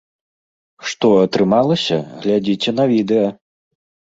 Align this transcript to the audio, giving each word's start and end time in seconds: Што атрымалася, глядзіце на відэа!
Што 0.91 1.11
атрымалася, 1.25 1.99
глядзіце 2.25 2.77
на 2.79 2.85
відэа! 2.93 3.29